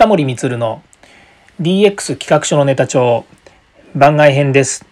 [0.00, 0.82] 近森光の
[1.60, 3.26] DX 企画書のネタ帳
[3.94, 4.86] 番外編です。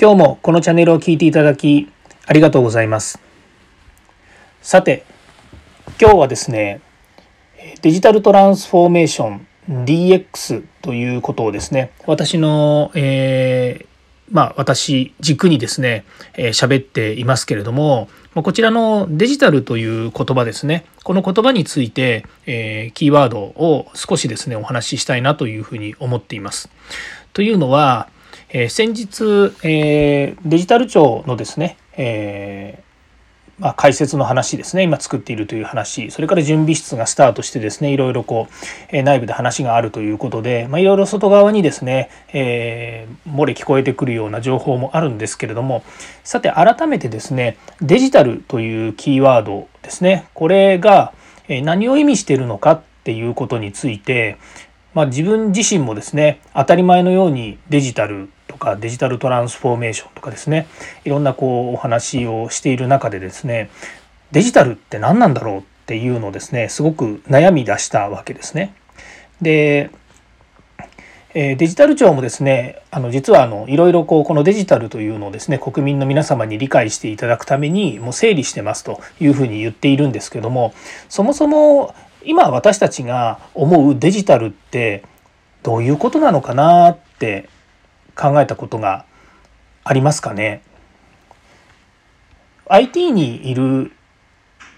[0.00, 1.90] 今日もこのチャンネルを聞いていただき
[2.24, 3.18] ありがとうございます。
[4.62, 5.04] さて
[6.00, 6.82] 今日はですね
[7.82, 9.46] デジタルトランスフォーメーション
[9.84, 13.86] DX ということをですね私の、えー、
[14.34, 26.68] まあ私軸にですね喋、えー、っていますけれどもこちらのデジタルという言葉ですねこの言葉について、えー、キーワードを少しですねお話ししたいなというふうに思っています。
[27.32, 28.08] というのは、
[28.50, 32.83] えー、先日、え、デジタル庁のですね、え
[33.58, 34.82] まあ、解説の話ですね。
[34.82, 36.10] 今作っているという話。
[36.10, 37.92] それから準備室がスタートしてですね。
[37.92, 38.54] いろいろこう、
[38.90, 45.84] え内部で話があるということで、まあ、いろいろ外側にですね、えー、漏れ聞こえてくるような情報もあるんですけれども。
[46.24, 50.26] さて改めてですねデジタルというキーワードですね。
[50.34, 51.12] これが
[51.48, 54.38] 何を意味しているのかっていうことについて、
[54.94, 60.68] まあ、自分自身もですね当たり前のようにデジタルとかデジタルトランスフォーメーションとかですね
[61.04, 63.68] いろんなこうお話をしている中でですね
[64.30, 68.74] デジタルって何なんだろうっていうのをですねすごく悩み出したわけですね。
[69.42, 69.90] で
[71.34, 80.72] デジタル庁もですねあの実はあのいろいろこうこのデジタルというのをですね国民の皆様に理解していただくためにもう整理してますというふうに言っているんですけども
[81.08, 85.02] そもそも今私たちが思うデジタルって
[85.64, 87.48] どういうことなのかなって
[88.16, 89.04] 考えたことが
[89.84, 90.62] ありますかね
[92.66, 93.92] IT にいる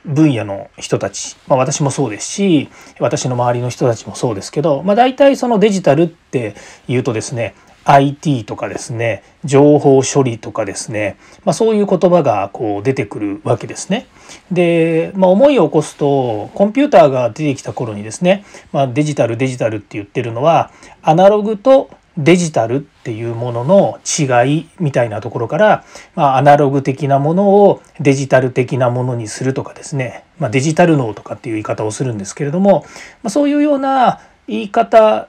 [0.05, 2.69] 分野の人たち、まあ、私もそうですし
[3.01, 6.55] 私の周りの人たちもそうですけど、まあ、大体そのデジタルって
[6.89, 7.55] いうとですね
[7.87, 14.09] IT とかですね情報処理とかですね、まあ、そういう言葉がこう出てくるわけですね。
[14.51, 25.85] で、まあ、思いを起こすとコンピューターが出てきた頃にですね、まあ、デジタルデジタルって言ってるのはアナログとデジタルっていうものの違いみたいなところから、
[26.15, 32.85] まあ、アナログ的なものをデジタル的なものにするとかですね、まあ、デジタル脳とかっていう言い方をするんですけれども、
[33.23, 35.29] まあ、そういうような言い方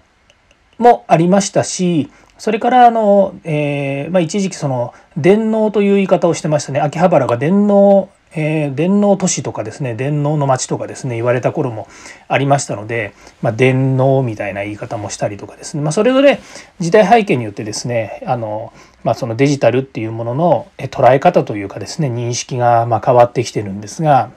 [0.77, 6.79] もありましたしそれからあの、えーまあ、一時期その電脳という言い方をしてましたね。
[6.79, 8.09] 秋葉原が電脳
[8.39, 11.87] えー、電脳都市とかですね電脳の町とかですね言われた頃も
[12.27, 16.39] ありましたので、まあ、電脳みたいな言い方もしたりとかですね、まあ、それぞれ
[16.79, 18.71] 時代背景によってですねあの、
[19.03, 24.29] まあ、そのデジタルっていうものの捉え方というかですね認識がま変わってきてるんですが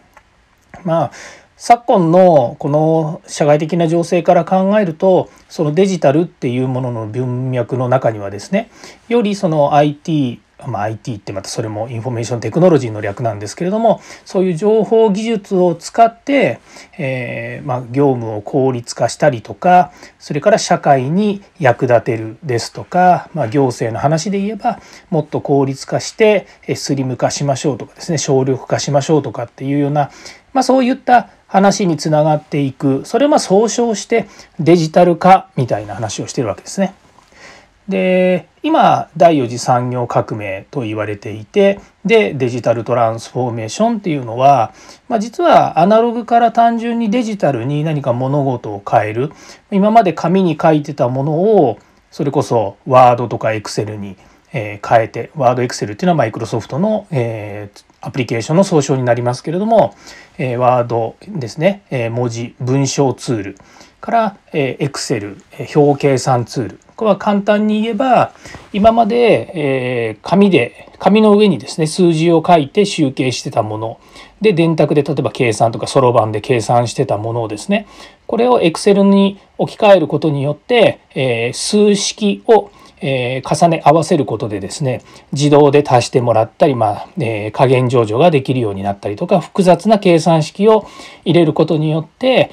[0.83, 1.11] まあ
[1.59, 8.71] 昨今のこの社会的な情勢から考えるとそのデジタルっていうものの文脈の中にはですね
[9.09, 16.61] よりその IT まあ、IT ってまたそれも information technology の略なんですけれどもそういう情報技術を使って、
[16.99, 30.11] えー、まあ、業務を効率化したりとかそれから社会に役立てるですとか、まあ、行政の話で言えばもっと効率化してスリム化しましょうとかですね省力化しましょうとかっていうような、
[30.53, 34.29] まあ、そういった話につながっていくそれを総称して
[34.61, 36.95] デジタル化みたいな話をしてるわけですね。
[37.91, 44.73] で今第4次産業革命と言われていてでデジタルトランスフォーメーションっていうのは、
[45.09, 49.33] まあ、実はアナログから単純にデジタルに何か物事を変える
[49.71, 51.79] 今まで紙に書いてたものを
[52.11, 54.17] それこそワードとかエクセルに
[54.53, 59.95] 変えてワードエクセルっていうのはマイクロソフトの、えー、アプリケーションの総称になりますけれども、
[60.39, 63.57] え、ワードですね、え、文字文章ツール。
[64.01, 65.43] からエクセル
[65.75, 66.81] 表計算ツール。
[66.97, 68.33] これは簡単に言えば
[68.73, 74.01] 今まで、紙で紙の上にですね数字を書いて集計してたもの。
[74.41, 77.87] で電卓で例えば計算とかそろばんで計算してたものをですね
[78.27, 82.71] これをエクセルに置き換えることによって、数式を
[83.03, 85.03] え、重ね合わせることでですね
[85.33, 90.87] 自動で足してもらったり、まあえ、加減乗除ができるようになったりとか複雑な計算式を
[91.25, 92.51] 入れることによって、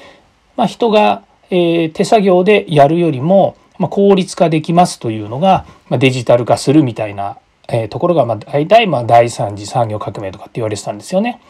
[0.56, 11.40] まあ、人が、えー、手作業でやるよりもま効率化できますというのが、まデジタル化するみたいな、えところが、ま大体ま第三次産業革命とかって言われてたんですよね。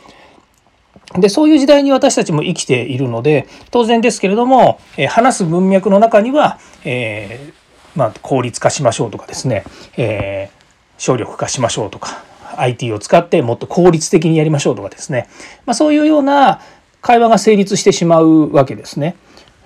[1.15, 9.65] でそういう時代に私たちも生きているので当然ですけれども、え話す文脈の中には、えー、まあ、効率化しましょうとかですね、
[9.97, 12.23] えー、省力化しましょうとか
[12.59, 15.29] IT を使ってもっと効率的にやりましょうとかですね、
[15.65, 16.61] まあ、そういうような
[17.01, 19.17] 会話が成立してしまうわけですね。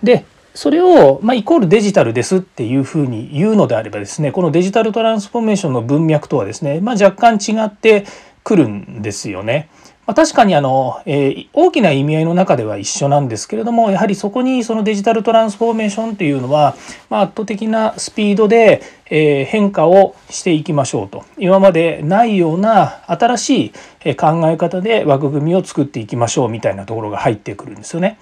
[0.02, 8.04] でそれを、まあ、イコールデジタルですっていうふうに言うのであればですねこのデジタルトランスフォーメーションの文脈とはですね、まあ、若干違って
[8.44, 9.68] くるんですよね。
[10.04, 16.74] まあ、確かにあの、えー、大きな意味合いの中では一緒なんですけれどもやはりそこにそのデジタルトランスフォーメーションっていうのは、
[17.08, 23.72] まあ、圧倒的なスピードで、えー、変化をしていきましょうと今までないような新し
[24.04, 28.18] い考え方で枠組みを作っていきましょうみたいなところが入ってくるんですよね。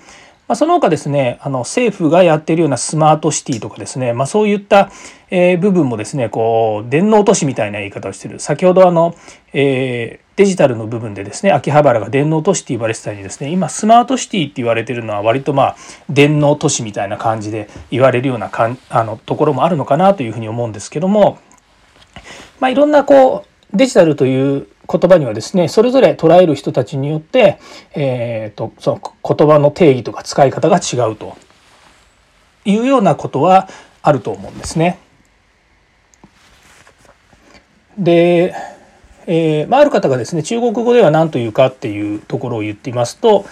[0.51, 4.91] まあ、その他ですねあの政府がやっているようなスマートシティとかですね、まあ、そういった、
[5.31, 8.41] えー、部分もですねこう電脳都市みたいな言い方をしてる。
[8.41, 9.15] 先ほどあの、
[9.53, 15.77] えー、デジタルの部分でですね秋葉原が電脳都市って言われてたようにですね今スマートシティって言われてるのは割とまあ
[16.09, 21.39] 電脳都市みたいな感じで言われるようなかんあのところもあるのかなというふうに思うんですけども、
[22.59, 27.61] まあ、いろんなこうデジタルという言葉にはですねそれぞれ捉える人たちによって、
[27.95, 31.37] えーと、その言葉の定義とか使い方が違うと
[32.65, 33.69] いうようなことは
[34.03, 34.99] あると思うんですね。
[37.99, 38.55] で、
[39.27, 43.45] えーまあ、ある方がですね中国語では何というかっていうところを言っていますと、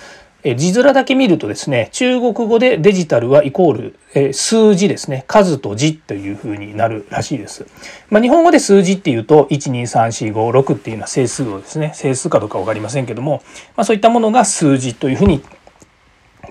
[0.57, 7.67] 字面だけ見るとですね中国語でデジタルはイコール、え数字ですね数と字というふうになるらしいです。
[8.11, 13.43] まあ、日本語で数字っていうと123456っていうのは整数をですね整数かどうか分かりませんけども、
[13.77, 15.43] まあ、そういったものが数字というふうに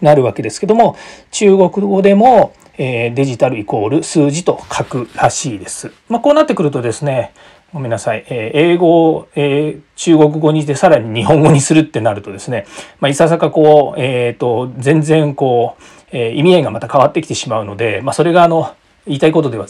[0.01, 0.95] なるわけですけども
[1.31, 5.91] 中国語でも、えデジタルイコール数字と書くらしいです。
[6.09, 7.33] まあ、こうなってくるとですね
[7.73, 12.65] ごめんなさい、えー、英語を、えー、中国語にしてさらに日本語にするってなるとですね、
[12.99, 18.73] まあ、いささかこう、えーと、全然こう、えー、意味合いがまた変わってきてしまうので、まあ、それがあの
[19.05, 19.67] 言いたいことでは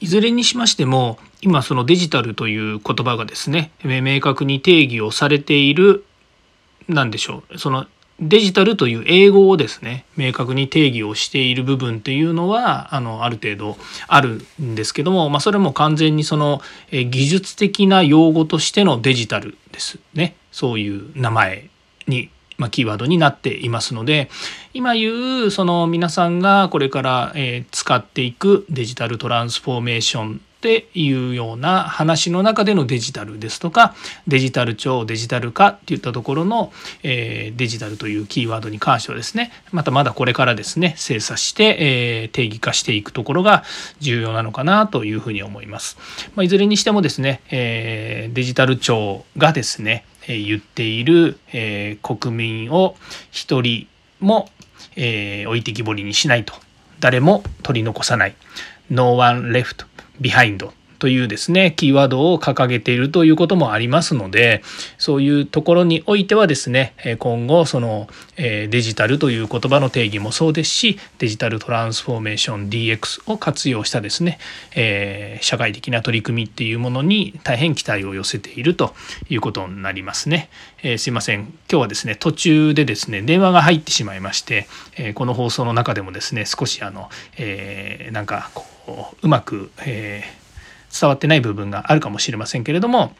[0.00, 6.04] いずれにしましても今そのデジタルという言葉がですね明確に定義をされている
[6.88, 7.58] 何でしょう。
[7.58, 7.86] その
[8.20, 13.78] デジタルという英語をですね明確に定義をしている部分っていうのはあのある程度
[14.08, 16.60] あるんですけども、まあ、それも完全にその
[16.90, 20.34] 技術的な用語としてのデジタルですね。
[20.50, 21.68] そういう名前
[22.08, 24.28] に、まあ、キーワードになっていますので
[24.74, 27.34] 今言うその皆さんがこれから
[27.70, 33.94] 使っていくデジタルトランスフォーメーションっていうような話の中でのデジタルですとか
[34.26, 36.72] デジタル庁デジタル化っていったところの、
[37.04, 41.76] えー、デジタルというキーワードに関してはですねまたまだこれからですね精査して、
[42.24, 43.62] えー、定義化していくところが
[44.00, 45.96] 重要なのかなというふうに思います。
[46.34, 52.96] まあ、いずれにしてもですね、えー、デジタル庁がですね言っている、え国民を
[53.30, 53.86] 一人
[54.20, 54.50] も、
[54.94, 56.52] え置いてきぼりにしないと
[57.00, 58.34] 誰も取り残さない
[58.90, 59.86] No one left
[60.20, 64.62] ビハインドというですねキーワードを掲げているということもありますので
[64.98, 74.38] そういうところにおいてはですね今後そのデジタルという言葉の定義もそうですしデジタルトランスフォーメーション DX を活用したですね
[74.74, 78.94] え社会的な取り組みっていうものに大変期待を寄せていると
[79.28, 80.50] いうことになりますね。
[80.82, 90.47] えー、すいません今日はですね途中でですね電話が入ってしまいまして、えこの放送の中でもですね少しあの、えー、なんかこううまく、えー
[90.98, 93.12] 伝わってない部分があるかもしれませんけれども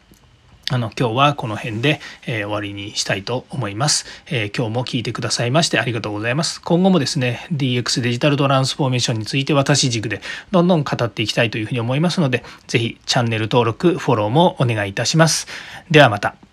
[0.71, 6.61] あの今日はこの辺で、えー、終わりにしたいと思います、えー、今日も聞いてくださいましてありがとうございます。
[6.61, 10.21] 今後もですね、DX デジタルトランスフォーメーションについて私軸で
[10.51, 15.47] どんどん語っていきたいというふうに思いますので、是非チャンネル登録、フォローもお願いいたします。
[15.89, 16.48] ではまた。